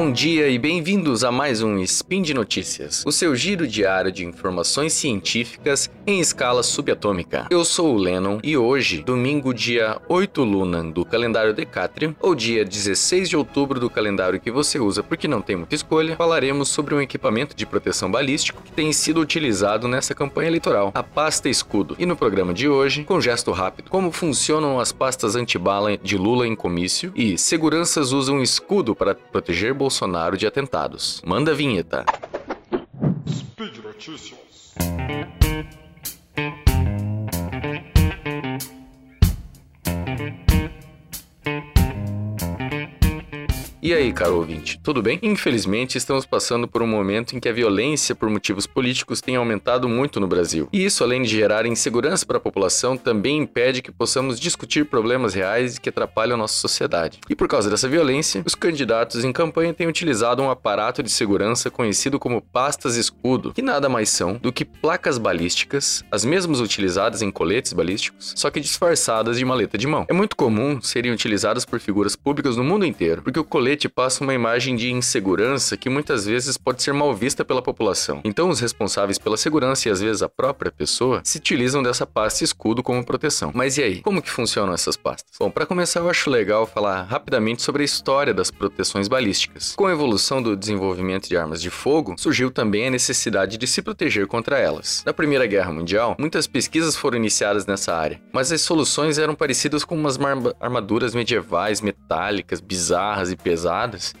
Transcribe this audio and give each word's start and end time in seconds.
Bom 0.00 0.10
dia 0.10 0.48
e 0.48 0.58
bem-vindos 0.58 1.22
a 1.22 1.30
mais 1.30 1.60
um 1.60 1.78
Spin 1.80 2.22
de 2.22 2.32
Notícias, 2.32 3.04
o 3.04 3.12
seu 3.12 3.36
giro 3.36 3.68
diário 3.68 4.10
de 4.10 4.24
informações 4.24 4.94
científicas 4.94 5.90
em 6.06 6.20
escala 6.20 6.62
subatômica. 6.62 7.46
Eu 7.50 7.66
sou 7.66 7.94
o 7.94 7.98
Lennon 7.98 8.38
e 8.42 8.56
hoje, 8.56 9.02
domingo 9.02 9.52
dia 9.52 10.00
8 10.08 10.42
Lunan 10.42 10.88
do 10.88 11.04
calendário 11.04 11.52
Decatrium, 11.52 12.14
ou 12.18 12.34
dia 12.34 12.64
16 12.64 13.28
de 13.28 13.36
outubro 13.36 13.78
do 13.78 13.90
calendário 13.90 14.40
que 14.40 14.50
você 14.50 14.78
usa 14.78 15.02
porque 15.02 15.28
não 15.28 15.42
tem 15.42 15.56
muita 15.56 15.74
escolha, 15.74 16.16
falaremos 16.16 16.70
sobre 16.70 16.94
um 16.94 17.00
equipamento 17.02 17.54
de 17.54 17.66
proteção 17.66 18.10
balístico 18.10 18.62
que 18.62 18.72
tem 18.72 18.94
sido 18.94 19.20
utilizado 19.20 19.86
nessa 19.86 20.14
campanha 20.14 20.48
eleitoral, 20.48 20.92
a 20.94 21.02
pasta 21.02 21.46
escudo. 21.46 21.94
E 21.98 22.06
no 22.06 22.16
programa 22.16 22.54
de 22.54 22.66
hoje, 22.66 23.04
com 23.04 23.20
gesto 23.20 23.52
rápido, 23.52 23.90
como 23.90 24.10
funcionam 24.10 24.80
as 24.80 24.92
pastas 24.92 25.36
antibala 25.36 25.98
de 25.98 26.16
Lula 26.16 26.46
em 26.46 26.56
comício 26.56 27.12
e 27.14 27.36
seguranças 27.36 28.12
usam 28.12 28.42
escudo 28.42 28.94
para 28.94 29.14
proteger 29.14 29.74
Bolsonaro 29.74 29.89
de 30.36 30.46
atentados. 30.46 31.20
Manda 31.24 31.52
a 31.52 31.54
vinheta. 31.54 32.04
Speed 33.28 33.84
Notícias. 33.84 34.74
E 43.90 43.92
aí, 43.92 44.12
caro 44.12 44.36
ouvinte, 44.36 44.78
tudo 44.84 45.02
bem? 45.02 45.18
Infelizmente, 45.20 45.98
estamos 45.98 46.24
passando 46.24 46.68
por 46.68 46.80
um 46.80 46.86
momento 46.86 47.34
em 47.34 47.40
que 47.40 47.48
a 47.48 47.52
violência 47.52 48.14
por 48.14 48.30
motivos 48.30 48.64
políticos 48.64 49.20
tem 49.20 49.34
aumentado 49.34 49.88
muito 49.88 50.20
no 50.20 50.28
Brasil. 50.28 50.68
E 50.72 50.84
isso, 50.84 51.02
além 51.02 51.22
de 51.22 51.28
gerar 51.28 51.66
insegurança 51.66 52.24
para 52.24 52.36
a 52.36 52.40
população, 52.40 52.96
também 52.96 53.38
impede 53.38 53.82
que 53.82 53.90
possamos 53.90 54.38
discutir 54.38 54.84
problemas 54.84 55.34
reais 55.34 55.76
que 55.76 55.88
atrapalham 55.88 56.36
nossa 56.36 56.54
sociedade. 56.54 57.18
E 57.28 57.34
por 57.34 57.48
causa 57.48 57.68
dessa 57.68 57.88
violência, 57.88 58.44
os 58.46 58.54
candidatos 58.54 59.24
em 59.24 59.32
campanha 59.32 59.74
têm 59.74 59.88
utilizado 59.88 60.40
um 60.40 60.52
aparato 60.52 61.02
de 61.02 61.10
segurança 61.10 61.68
conhecido 61.68 62.16
como 62.16 62.40
pastas 62.40 62.94
escudo, 62.94 63.52
que 63.52 63.60
nada 63.60 63.88
mais 63.88 64.08
são 64.08 64.34
do 64.34 64.52
que 64.52 64.64
placas 64.64 65.18
balísticas, 65.18 66.04
as 66.12 66.24
mesmas 66.24 66.60
utilizadas 66.60 67.22
em 67.22 67.30
coletes 67.32 67.72
balísticos, 67.72 68.34
só 68.36 68.52
que 68.52 68.60
disfarçadas 68.60 69.36
de 69.36 69.44
maleta 69.44 69.76
de 69.76 69.88
mão. 69.88 70.06
É 70.08 70.12
muito 70.12 70.36
comum 70.36 70.80
serem 70.80 71.10
utilizadas 71.10 71.64
por 71.64 71.80
figuras 71.80 72.14
públicas 72.14 72.56
no 72.56 72.62
mundo 72.62 72.86
inteiro, 72.86 73.22
porque 73.22 73.40
o 73.40 73.44
colete 73.44 73.79
passa 73.88 74.24
uma 74.24 74.34
imagem 74.34 74.74
de 74.76 74.90
insegurança 74.92 75.76
que 75.76 75.88
muitas 75.88 76.26
vezes 76.26 76.58
pode 76.58 76.82
ser 76.82 76.92
mal 76.92 77.14
vista 77.14 77.44
pela 77.44 77.62
população. 77.62 78.20
Então, 78.24 78.48
os 78.48 78.60
responsáveis 78.60 79.18
pela 79.18 79.36
segurança 79.36 79.88
e 79.88 79.92
às 79.92 80.00
vezes 80.00 80.22
a 80.22 80.28
própria 80.28 80.70
pessoa 80.70 81.22
se 81.24 81.38
utilizam 81.38 81.82
dessa 81.82 82.06
pasta 82.06 82.44
escudo 82.44 82.82
como 82.82 83.04
proteção. 83.04 83.52
Mas 83.54 83.78
e 83.78 83.82
aí? 83.82 84.02
Como 84.02 84.20
que 84.20 84.30
funcionam 84.30 84.74
essas 84.74 84.96
pastas? 84.96 85.36
Bom, 85.38 85.50
para 85.50 85.64
começar, 85.64 86.00
eu 86.00 86.10
acho 86.10 86.28
legal 86.28 86.66
falar 86.66 87.02
rapidamente 87.02 87.62
sobre 87.62 87.82
a 87.82 87.84
história 87.84 88.34
das 88.34 88.50
proteções 88.50 89.08
balísticas. 89.08 89.74
Com 89.76 89.86
a 89.86 89.92
evolução 89.92 90.42
do 90.42 90.56
desenvolvimento 90.56 91.28
de 91.28 91.36
armas 91.36 91.62
de 91.62 91.70
fogo, 91.70 92.14
surgiu 92.18 92.50
também 92.50 92.88
a 92.88 92.90
necessidade 92.90 93.56
de 93.56 93.66
se 93.66 93.82
proteger 93.82 94.26
contra 94.26 94.58
elas. 94.58 95.02
Na 95.06 95.12
Primeira 95.12 95.46
Guerra 95.46 95.72
Mundial, 95.72 96.16
muitas 96.18 96.46
pesquisas 96.46 96.96
foram 96.96 97.16
iniciadas 97.16 97.66
nessa 97.66 97.94
área, 97.94 98.20
mas 98.32 98.52
as 98.52 98.60
soluções 98.60 99.18
eram 99.18 99.34
parecidas 99.34 99.84
com 99.84 99.94
umas 99.94 100.18
armaduras 100.60 101.14
medievais 101.14 101.80
metálicas, 101.80 102.60
bizarras 102.60 103.30
e 103.30 103.36
pesadas 103.36 103.69
pesadas 103.70 104.14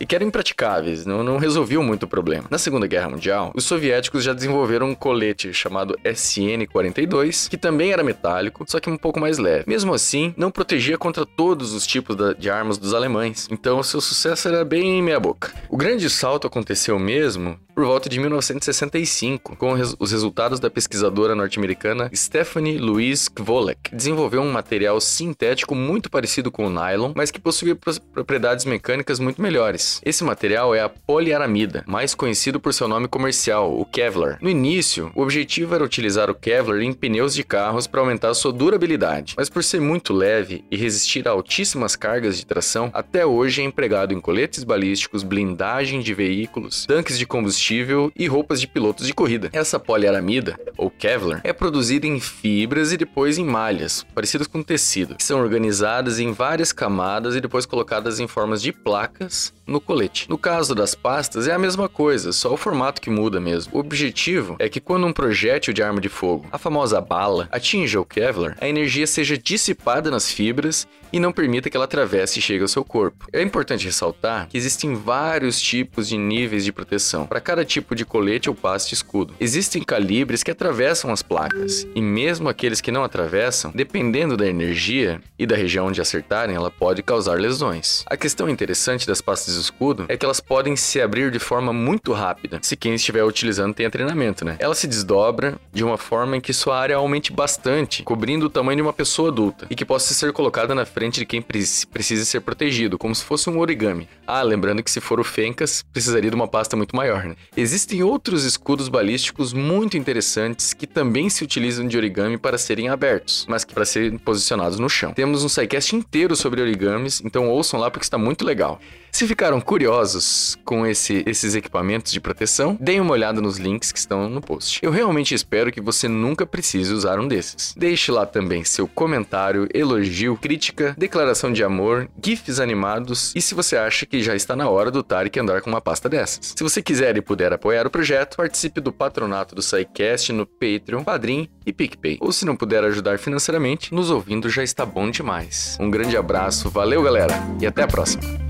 e 0.00 0.06
que 0.06 0.14
eram 0.14 0.26
impraticáveis, 0.26 1.04
não, 1.04 1.22
não 1.22 1.36
resolviam 1.36 1.82
muito 1.82 2.04
o 2.04 2.08
problema. 2.08 2.46
Na 2.50 2.56
Segunda 2.56 2.86
Guerra 2.86 3.10
Mundial, 3.10 3.52
os 3.54 3.64
soviéticos 3.64 4.24
já 4.24 4.32
desenvolveram 4.32 4.88
um 4.88 4.94
colete 4.94 5.52
chamado 5.52 5.94
SN-42, 6.02 7.50
que 7.50 7.58
também 7.58 7.92
era 7.92 8.02
metálico, 8.02 8.64
só 8.66 8.80
que 8.80 8.88
um 8.88 8.96
pouco 8.96 9.20
mais 9.20 9.36
leve. 9.36 9.64
Mesmo 9.66 9.92
assim, 9.92 10.32
não 10.38 10.50
protegia 10.50 10.96
contra 10.96 11.26
todos 11.26 11.74
os 11.74 11.86
tipos 11.86 12.16
de 12.38 12.48
armas 12.48 12.78
dos 12.78 12.94
alemães, 12.94 13.46
então 13.50 13.82
seu 13.82 14.00
sucesso 14.00 14.48
era 14.48 14.64
bem 14.64 15.02
meia-boca. 15.02 15.52
Grande 15.80 16.10
salto 16.10 16.46
aconteceu 16.46 16.98
mesmo 16.98 17.58
por 17.80 17.86
volta 17.86 18.10
de 18.10 18.20
1965, 18.20 19.56
com 19.56 19.72
os 19.72 20.12
resultados 20.12 20.60
da 20.60 20.68
pesquisadora 20.68 21.34
norte-americana 21.34 22.10
Stephanie 22.14 22.76
Louise 22.76 23.30
Kvolek, 23.30 23.96
desenvolveu 23.96 24.42
um 24.42 24.52
material 24.52 25.00
sintético 25.00 25.74
muito 25.74 26.10
parecido 26.10 26.50
com 26.50 26.66
o 26.66 26.68
nylon, 26.68 27.12
mas 27.16 27.30
que 27.30 27.40
possuía 27.40 27.74
propriedades 28.12 28.66
mecânicas 28.66 29.18
muito 29.18 29.40
melhores. 29.40 29.98
Esse 30.04 30.22
material 30.22 30.74
é 30.74 30.82
a 30.82 30.90
poliaramida, 30.90 31.82
mais 31.86 32.14
conhecido 32.14 32.60
por 32.60 32.74
seu 32.74 32.86
nome 32.86 33.08
comercial, 33.08 33.74
o 33.74 33.86
Kevlar. 33.86 34.36
No 34.42 34.50
início, 34.50 35.10
o 35.14 35.22
objetivo 35.22 35.74
era 35.74 35.82
utilizar 35.82 36.28
o 36.28 36.34
Kevlar 36.34 36.82
em 36.82 36.92
pneus 36.92 37.34
de 37.34 37.42
carros 37.42 37.86
para 37.86 38.00
aumentar 38.00 38.34
sua 38.34 38.52
durabilidade, 38.52 39.34
mas 39.38 39.48
por 39.48 39.64
ser 39.64 39.80
muito 39.80 40.12
leve 40.12 40.64
e 40.70 40.76
resistir 40.76 41.26
a 41.26 41.30
altíssimas 41.30 41.96
cargas 41.96 42.36
de 42.36 42.44
tração, 42.44 42.90
até 42.92 43.24
hoje 43.24 43.62
é 43.62 43.64
empregado 43.64 44.12
em 44.12 44.20
coletes 44.20 44.64
balísticos, 44.64 45.22
blindagem 45.70 46.00
de 46.00 46.12
veículos, 46.12 46.84
tanques 46.84 47.16
de 47.16 47.24
combustível 47.24 48.12
e 48.16 48.26
roupas 48.26 48.60
de 48.60 48.66
pilotos 48.66 49.06
de 49.06 49.14
corrida. 49.14 49.50
Essa 49.52 49.78
poliaramida, 49.78 50.58
ou 50.76 50.90
Kevlar, 50.90 51.40
é 51.44 51.52
produzida 51.52 52.06
em 52.06 52.18
fibras 52.18 52.92
e 52.92 52.96
depois 52.96 53.38
em 53.38 53.44
malhas, 53.44 54.04
parecidas 54.12 54.48
com 54.48 54.62
tecido, 54.62 55.14
que 55.14 55.22
são 55.22 55.40
organizadas 55.40 56.18
em 56.18 56.32
várias 56.32 56.72
camadas 56.72 57.36
e 57.36 57.40
depois 57.40 57.66
colocadas 57.66 58.18
em 58.18 58.26
formas 58.26 58.60
de 58.60 58.72
placas 58.72 59.54
no 59.66 59.80
colete. 59.80 60.28
No 60.28 60.36
caso 60.36 60.74
das 60.74 60.96
pastas, 60.96 61.46
é 61.46 61.52
a 61.52 61.58
mesma 61.58 61.88
coisa, 61.88 62.32
só 62.32 62.52
o 62.52 62.56
formato 62.56 63.00
que 63.00 63.08
muda 63.08 63.40
mesmo. 63.40 63.72
O 63.76 63.78
objetivo 63.78 64.56
é 64.58 64.68
que 64.68 64.80
quando 64.80 65.06
um 65.06 65.12
projétil 65.12 65.72
de 65.72 65.82
arma 65.82 66.00
de 66.00 66.08
fogo, 66.08 66.46
a 66.50 66.58
famosa 66.58 67.00
bala, 67.00 67.48
atinja 67.52 68.00
o 68.00 68.04
Kevlar, 68.04 68.56
a 68.60 68.68
energia 68.68 69.06
seja 69.06 69.38
dissipada 69.38 70.10
nas 70.10 70.30
fibras 70.30 70.88
e 71.12 71.20
não 71.20 71.32
permita 71.32 71.68
que 71.70 71.76
ela 71.76 71.84
atravesse 71.84 72.38
e 72.38 72.42
chegue 72.42 72.62
ao 72.62 72.68
seu 72.68 72.84
corpo. 72.84 73.26
É 73.32 73.42
importante 73.42 73.84
ressaltar 73.84 74.48
que 74.48 74.56
existem 74.56 74.94
vários 74.94 75.49
tipos 75.58 76.06
de 76.06 76.18
níveis 76.18 76.66
de 76.66 76.72
proteção 76.72 77.26
para 77.26 77.40
cada 77.40 77.64
tipo 77.64 77.94
de 77.94 78.04
colete 78.04 78.50
ou 78.50 78.54
pasta 78.54 78.92
escudo. 78.92 79.34
Existem 79.40 79.82
calibres 79.82 80.42
que 80.42 80.50
atravessam 80.50 81.10
as 81.10 81.22
placas, 81.22 81.86
e 81.94 82.02
mesmo 82.02 82.48
aqueles 82.48 82.82
que 82.82 82.92
não 82.92 83.02
atravessam, 83.02 83.72
dependendo 83.74 84.36
da 84.36 84.46
energia 84.46 85.22
e 85.38 85.46
da 85.46 85.56
região 85.56 85.86
onde 85.86 86.00
acertarem, 86.00 86.54
ela 86.54 86.70
pode 86.70 87.02
causar 87.02 87.40
lesões. 87.40 88.04
A 88.06 88.16
questão 88.16 88.48
interessante 88.48 89.06
das 89.06 89.22
pastas 89.22 89.54
escudo 89.54 90.04
é 90.08 90.16
que 90.16 90.24
elas 90.24 90.40
podem 90.40 90.76
se 90.76 91.00
abrir 91.00 91.30
de 91.30 91.38
forma 91.38 91.72
muito 91.72 92.12
rápida, 92.12 92.58
se 92.62 92.76
quem 92.76 92.94
estiver 92.94 93.24
utilizando 93.24 93.72
tenha 93.72 93.90
treinamento, 93.90 94.44
né? 94.44 94.56
Ela 94.58 94.74
se 94.74 94.86
desdobra 94.86 95.58
de 95.72 95.82
uma 95.82 95.96
forma 95.96 96.36
em 96.36 96.40
que 96.40 96.52
sua 96.52 96.78
área 96.78 96.96
aumente 96.96 97.32
bastante, 97.32 98.02
cobrindo 98.02 98.46
o 98.46 98.50
tamanho 98.50 98.76
de 98.76 98.82
uma 98.82 98.92
pessoa 98.92 99.30
adulta, 99.30 99.66
e 99.70 99.74
que 99.74 99.84
possa 99.84 100.12
ser 100.12 100.32
colocada 100.32 100.74
na 100.74 100.84
frente 100.84 101.20
de 101.20 101.26
quem 101.26 101.40
precisa 101.40 102.24
ser 102.24 102.40
protegido, 102.40 102.98
como 102.98 103.14
se 103.14 103.24
fosse 103.24 103.48
um 103.48 103.58
origami. 103.58 104.08
Ah, 104.26 104.42
lembrando 104.42 104.82
que 104.82 104.90
se 104.90 105.00
for 105.00 105.20
o 105.20 105.24
Fencas, 105.40 105.82
precisaria 105.90 106.28
de 106.28 106.36
uma 106.36 106.46
pasta 106.46 106.76
muito 106.76 106.94
maior, 106.94 107.24
né? 107.24 107.34
Existem 107.56 108.02
outros 108.02 108.44
escudos 108.44 108.88
balísticos 108.88 109.54
muito 109.54 109.96
interessantes 109.96 110.74
que 110.74 110.86
também 110.86 111.30
se 111.30 111.42
utilizam 111.42 111.88
de 111.88 111.96
origami 111.96 112.36
para 112.36 112.58
serem 112.58 112.90
abertos, 112.90 113.46
mas 113.48 113.64
que 113.64 113.72
para 113.72 113.86
serem 113.86 114.18
posicionados 114.18 114.78
no 114.78 114.90
chão. 114.90 115.14
Temos 115.14 115.42
um 115.42 115.48
sidecast 115.48 115.96
inteiro 115.96 116.36
sobre 116.36 116.60
origamis, 116.60 117.22
então 117.24 117.48
ouçam 117.48 117.80
lá 117.80 117.90
porque 117.90 118.04
está 118.04 118.18
muito 118.18 118.44
legal. 118.44 118.78
Se 119.12 119.26
ficaram 119.26 119.60
curiosos 119.60 120.56
com 120.64 120.86
esse, 120.86 121.24
esses 121.26 121.54
equipamentos 121.54 122.12
de 122.12 122.20
proteção, 122.20 122.76
deem 122.80 123.00
uma 123.00 123.12
olhada 123.12 123.40
nos 123.40 123.58
links 123.58 123.90
que 123.90 123.98
estão 123.98 124.28
no 124.28 124.40
post. 124.40 124.78
Eu 124.82 124.92
realmente 124.92 125.34
espero 125.34 125.72
que 125.72 125.80
você 125.80 126.06
nunca 126.06 126.46
precise 126.46 126.92
usar 126.92 127.18
um 127.18 127.26
desses. 127.26 127.74
Deixe 127.76 128.12
lá 128.12 128.24
também 128.24 128.62
seu 128.62 128.86
comentário, 128.86 129.68
elogio, 129.74 130.36
crítica, 130.36 130.94
declaração 130.96 131.52
de 131.52 131.64
amor, 131.64 132.08
GIFs 132.22 132.60
animados 132.60 133.32
e 133.34 133.40
se 133.40 133.54
você 133.54 133.76
acha 133.76 134.06
que 134.06 134.22
já 134.22 134.36
está 134.36 134.54
na 134.54 134.68
hora 134.68 134.90
do 134.90 135.02
Tarek 135.02 135.29
andar 135.38 135.60
com 135.60 135.70
uma 135.70 135.80
pasta 135.80 136.08
dessas. 136.08 136.54
Se 136.56 136.62
você 136.62 136.82
quiser 136.82 137.16
e 137.16 137.22
puder 137.22 137.52
apoiar 137.52 137.86
o 137.86 137.90
projeto, 137.90 138.36
participe 138.36 138.80
do 138.80 138.92
patronato 138.92 139.54
do 139.54 139.62
SciCast 139.62 140.32
no 140.32 140.46
Patreon, 140.46 141.04
Padrim 141.04 141.48
e 141.64 141.72
PicPay. 141.72 142.18
Ou 142.20 142.32
se 142.32 142.44
não 142.44 142.56
puder 142.56 142.82
ajudar 142.84 143.18
financeiramente, 143.18 143.94
nos 143.94 144.10
ouvindo 144.10 144.48
já 144.48 144.62
está 144.62 144.84
bom 144.84 145.10
demais. 145.10 145.76
Um 145.78 145.90
grande 145.90 146.16
abraço, 146.16 146.70
valeu 146.70 147.02
galera 147.02 147.34
e 147.60 147.66
até 147.66 147.82
a 147.82 147.86
próxima. 147.86 148.49